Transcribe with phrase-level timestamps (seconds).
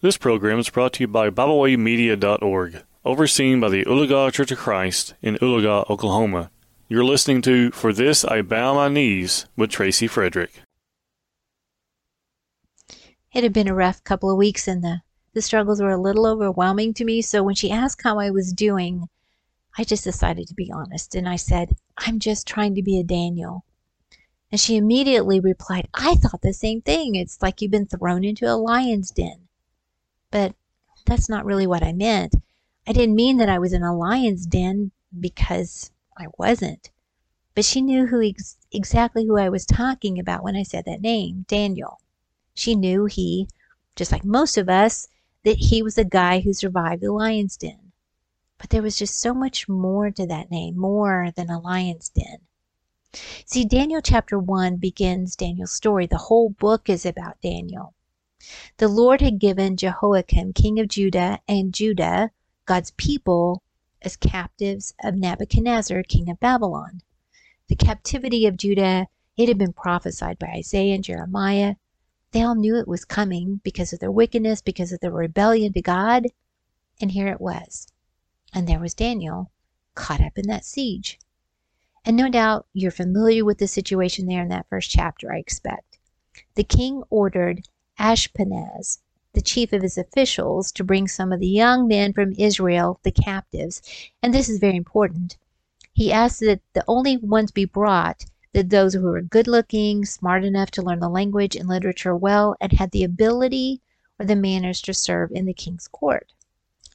[0.00, 5.14] This program is brought to you by BibleWayMedia.org, overseen by the Oologah Church of Christ
[5.22, 6.52] in Oologah, Oklahoma.
[6.86, 10.52] You're listening to For This I Bow My Knees with Tracy Frederick.
[13.34, 15.00] It had been a rough couple of weeks and the,
[15.32, 17.20] the struggles were a little overwhelming to me.
[17.20, 19.08] So when she asked how I was doing,
[19.76, 23.02] I just decided to be honest and I said, I'm just trying to be a
[23.02, 23.64] Daniel.
[24.52, 27.16] And she immediately replied, I thought the same thing.
[27.16, 29.47] It's like you've been thrown into a lion's den.
[30.30, 30.54] But
[31.06, 32.34] that's not really what I meant.
[32.86, 36.90] I didn't mean that I was in a lion's den because I wasn't.
[37.54, 41.00] But she knew who ex- exactly who I was talking about when I said that
[41.00, 41.98] name, Daniel.
[42.54, 43.48] She knew he,
[43.96, 45.08] just like most of us,
[45.44, 47.92] that he was the guy who survived the lion's den.
[48.58, 52.38] But there was just so much more to that name, more than a lion's den.
[53.46, 56.06] See, Daniel chapter 1 begins Daniel's story.
[56.06, 57.94] The whole book is about Daniel.
[58.76, 62.30] The Lord had given Jehoiakim, king of Judah, and Judah,
[62.66, 63.62] God's people,
[64.00, 67.02] as captives of Nebuchadnezzar, king of Babylon.
[67.66, 71.74] The captivity of Judah, it had been prophesied by Isaiah and Jeremiah.
[72.30, 75.82] They all knew it was coming because of their wickedness, because of their rebellion to
[75.82, 76.26] God.
[77.00, 77.88] And here it was.
[78.54, 79.50] And there was Daniel,
[79.94, 81.18] caught up in that siege.
[82.04, 85.98] And no doubt you're familiar with the situation there in that first chapter, I expect.
[86.54, 87.66] The king ordered
[87.98, 89.00] Ashpenaz,
[89.32, 93.10] the chief of his officials, to bring some of the young men from Israel, the
[93.10, 93.82] captives.
[94.22, 95.36] And this is very important.
[95.92, 100.44] He asked that the only ones be brought that those who were good looking, smart
[100.44, 103.80] enough to learn the language and literature well, and had the ability
[104.18, 106.32] or the manners to serve in the king's court.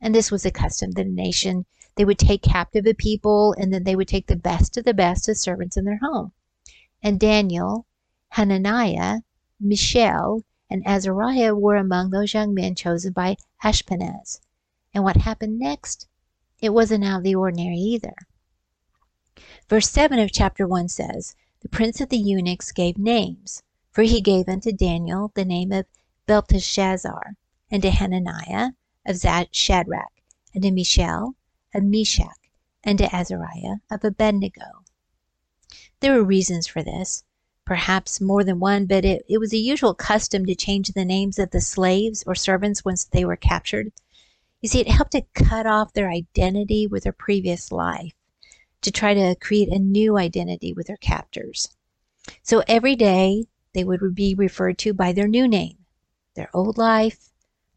[0.00, 3.72] And this was a custom that a nation they would take captive a people and
[3.72, 6.32] then they would take the best of the best as servants in their home.
[7.02, 7.86] And Daniel,
[8.30, 9.20] Hananiah,
[9.60, 14.40] Mishael, and Azariah were among those young men chosen by Ashpenaz.
[14.92, 16.06] And what happened next?
[16.60, 18.14] It wasn't out of the ordinary either.
[19.68, 24.20] Verse 7 of chapter 1 says, The prince of the eunuchs gave names, for he
[24.20, 25.86] gave unto Daniel the name of
[26.26, 27.36] Belteshazzar,
[27.70, 28.70] and to Hananiah
[29.04, 30.22] of Shadrach,
[30.54, 31.34] and to Mishael
[31.74, 32.50] of Meshach,
[32.82, 34.84] and to Azariah of Abednego.
[36.00, 37.24] There were reasons for this
[37.64, 41.38] perhaps more than one, but it, it was a usual custom to change the names
[41.38, 43.92] of the slaves or servants once they were captured.
[44.60, 48.12] You see, it helped to cut off their identity with their previous life,
[48.82, 51.68] to try to create a new identity with their captors.
[52.42, 55.78] So every day they would be referred to by their new name,
[56.34, 57.30] their old life,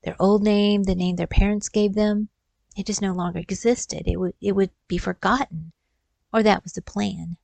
[0.03, 2.29] their old name, the name their parents gave them.
[2.77, 4.03] It just no longer existed.
[4.05, 5.71] It would, it would be forgotten,
[6.31, 7.37] or that was the plan.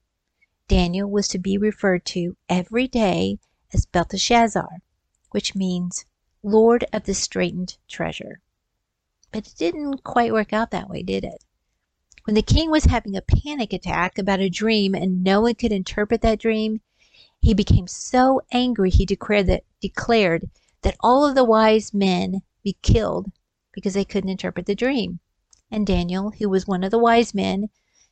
[0.68, 3.38] Daniel was to be referred to every day
[3.74, 4.80] as Belteshazzar,
[5.32, 6.06] which means
[6.42, 8.40] Lord of the Straitened Treasure.
[9.32, 11.44] But it didn't quite work out that way, did it?
[12.24, 15.74] When the king was having a panic attack about a dream and no one could
[15.74, 16.80] interpret that dream,
[17.42, 20.50] he became so angry he declared that declared
[20.82, 23.30] that all of the wise men be killed
[23.74, 25.20] because they couldn't interpret the dream.
[25.70, 27.70] And Daniel, who was one of the wise men,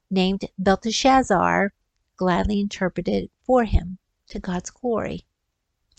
[0.09, 1.73] named Belteshazzar,
[2.21, 5.25] gladly interpreted for him to God's glory.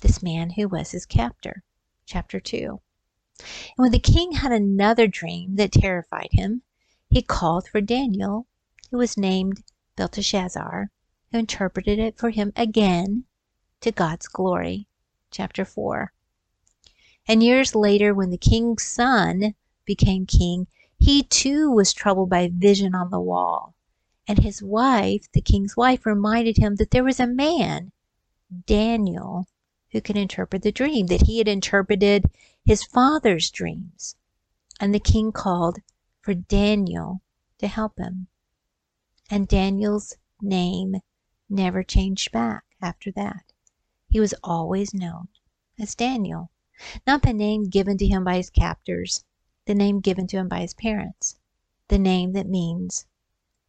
[0.02, 1.64] This man who was his captor.
[2.06, 2.80] Chapter 2.
[3.40, 6.62] And when the king had another dream that terrified him,
[7.10, 8.46] he called for Daniel,
[8.92, 9.64] who was named
[9.96, 10.92] Belteshazzar,
[11.32, 13.24] who interpreted it for him again
[13.80, 14.86] to God's glory.
[15.32, 16.12] Chapter 4.
[17.26, 20.68] And years later, when the king's son became king,
[21.00, 23.74] he too was troubled by a vision on the wall.
[24.28, 27.92] And his wife, the king's wife, reminded him that there was a man,
[28.66, 29.48] Daniel,
[29.90, 32.30] who could interpret the dream, that he had interpreted
[32.64, 34.16] his father's dreams.
[34.78, 35.78] And the king called
[36.20, 37.20] for Daniel
[37.58, 38.28] to help him.
[39.30, 41.00] And Daniel's name
[41.48, 43.44] never changed back after that.
[44.08, 45.28] He was always known
[45.78, 46.50] as Daniel,
[47.06, 49.24] not the name given to him by his captors,
[49.66, 51.38] the name given to him by his parents,
[51.88, 53.06] the name that means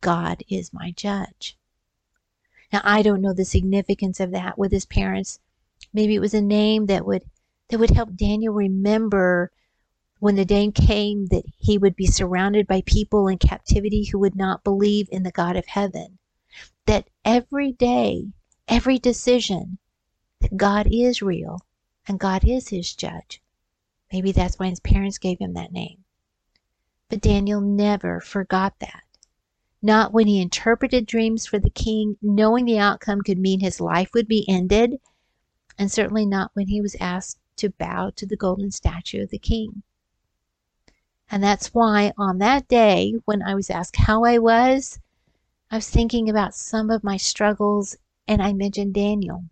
[0.03, 1.57] God is my judge.
[2.73, 5.39] Now, I don't know the significance of that with his parents.
[5.93, 7.23] Maybe it was a name that would
[7.69, 9.51] that would help Daniel remember
[10.19, 14.35] when the day came that he would be surrounded by people in captivity who would
[14.35, 16.19] not believe in the God of heaven.
[16.85, 18.27] That every day,
[18.67, 19.77] every decision,
[20.41, 21.61] that God is real
[22.09, 23.41] and God is his judge.
[24.11, 26.03] Maybe that's why his parents gave him that name.
[27.07, 29.03] But Daniel never forgot that
[29.83, 34.13] not when he interpreted dreams for the king, knowing the outcome could mean his life
[34.13, 34.97] would be ended,
[35.77, 39.37] and certainly not when he was asked to bow to the golden statue of the
[39.37, 39.83] king.
[41.29, 44.99] And that's why on that day, when I was asked how I was,
[45.69, 49.43] I was thinking about some of my struggles and I mentioned Daniel.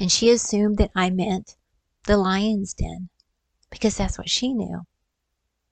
[0.00, 1.56] And she assumed that I meant
[2.04, 3.10] the lion's den
[3.68, 4.86] because that's what she knew.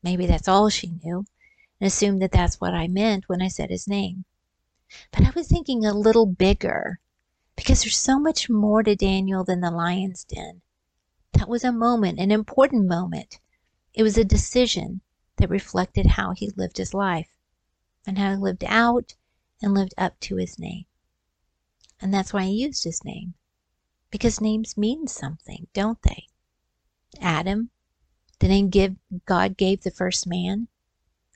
[0.02, 1.24] Maybe that's all she knew
[1.80, 4.24] and assumed that that's what I meant when I said his name.
[5.10, 7.00] But I was thinking a little bigger
[7.56, 10.62] because there's so much more to Daniel than the lion's den.
[11.32, 13.40] That was a moment, an important moment.
[13.92, 15.00] It was a decision
[15.36, 17.30] that reflected how he lived his life
[18.06, 19.14] and how he lived out
[19.62, 20.84] and lived up to his name.
[22.00, 23.34] And that's why he used his name.
[24.10, 26.26] Because names mean something, don't they?
[27.20, 27.70] Adam,
[28.38, 30.68] the name give, God gave the first man.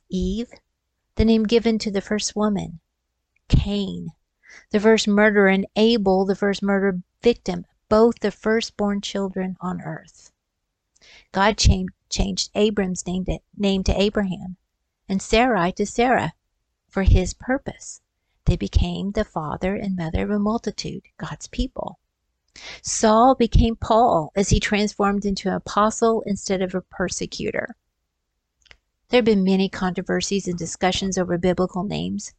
[0.09, 0.51] Eve,
[1.17, 2.81] the name given to the first woman.
[3.49, 4.13] Cain,
[4.71, 10.33] the first murderer, and Abel, the first murder victim, both the firstborn children on earth.
[11.33, 14.57] God changed, changed Abram's name to, name to Abraham
[15.09, 16.35] and Sarai to Sarah
[16.89, 18.01] for his purpose.
[18.45, 21.99] They became the father and mother of a multitude, God's people.
[22.83, 27.77] Saul became Paul as he transformed into an apostle instead of a persecutor.
[29.11, 32.35] There have been many controversies and discussions over biblical names.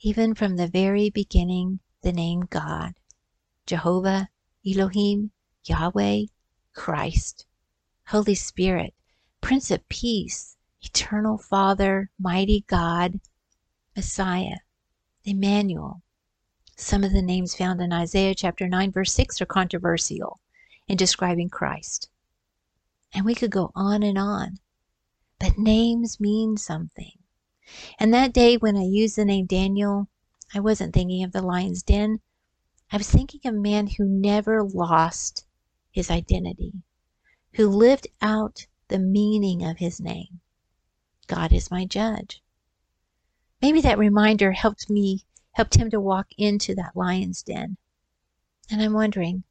[0.00, 2.94] Even from the very beginning, the name God,
[3.66, 4.28] Jehovah,
[4.64, 5.32] Elohim,
[5.64, 6.26] Yahweh,
[6.72, 7.46] Christ,
[8.06, 8.94] Holy Spirit,
[9.40, 13.18] Prince of Peace, Eternal Father, Mighty God,
[13.96, 14.58] Messiah,
[15.24, 16.02] Emmanuel.
[16.76, 20.38] Some of the names found in Isaiah chapter 9, verse 6 are controversial
[20.86, 22.08] in describing Christ.
[23.12, 24.60] And we could go on and on.
[25.40, 27.18] But names mean something.
[27.98, 30.08] And that day when I used the name Daniel,
[30.52, 32.20] I wasn't thinking of the lion's den.
[32.90, 35.44] I was thinking of a man who never lost
[35.90, 36.72] his identity,
[37.52, 40.40] who lived out the meaning of his name.
[41.26, 42.42] God is my judge.
[43.60, 47.76] Maybe that reminder helped me, helped him to walk into that lion's den.
[48.70, 49.44] And I'm wondering,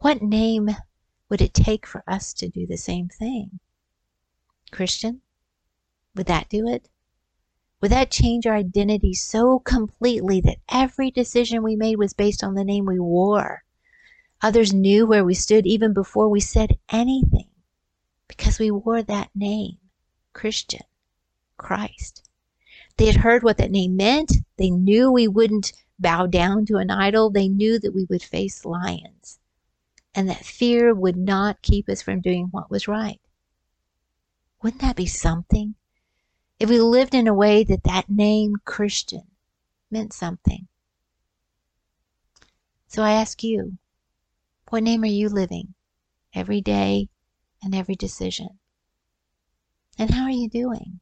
[0.00, 0.70] what name
[1.28, 3.60] would it take for us to do the same thing?
[4.70, 5.22] Christian?
[6.14, 6.88] Would that do it?
[7.80, 12.54] Would that change our identity so completely that every decision we made was based on
[12.54, 13.64] the name we wore?
[14.42, 17.48] Others knew where we stood even before we said anything
[18.28, 19.78] because we wore that name,
[20.32, 20.84] Christian,
[21.56, 22.28] Christ.
[22.96, 24.32] They had heard what that name meant.
[24.56, 27.30] They knew we wouldn't bow down to an idol.
[27.30, 29.38] They knew that we would face lions
[30.14, 33.20] and that fear would not keep us from doing what was right.
[34.62, 35.74] Wouldn't that be something?
[36.60, 39.22] if we lived in a way that that name Christian
[39.90, 40.68] meant something.
[42.86, 43.78] So I ask you,
[44.68, 45.74] what name are you living
[46.34, 47.08] every day
[47.62, 48.50] and every decision?
[49.98, 51.00] And how are you doing?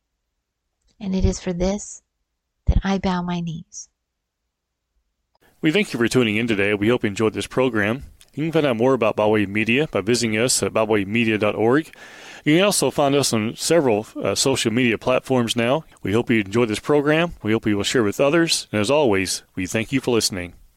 [1.01, 2.03] And it is for this
[2.67, 3.89] that I bow my knees.
[5.61, 6.73] We thank you for tuning in today.
[6.75, 8.05] We hope you enjoyed this program.
[8.39, 11.91] You can find out more about BibleWay Media by visiting us at biblewaymedia.org.
[12.45, 15.85] You can also find us on several uh, social media platforms now.
[16.05, 17.33] We hope you enjoyed this program.
[17.43, 18.69] We hope you will share with others.
[18.71, 20.53] And as always, we thank you for listening.